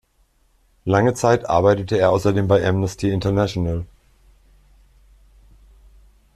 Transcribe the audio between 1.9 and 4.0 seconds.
er außerdem bei amnesty international.